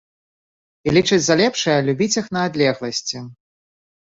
[0.87, 3.17] І лічыць за лепшае любіць іх на адлегласці.